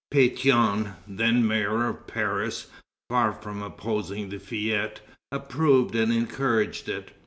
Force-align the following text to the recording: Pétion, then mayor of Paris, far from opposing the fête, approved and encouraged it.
Pétion, 0.11 0.95
then 1.07 1.47
mayor 1.47 1.87
of 1.87 2.07
Paris, 2.07 2.65
far 3.07 3.33
from 3.33 3.61
opposing 3.61 4.29
the 4.29 4.37
fête, 4.37 4.97
approved 5.31 5.93
and 5.93 6.11
encouraged 6.11 6.89
it. 6.89 7.11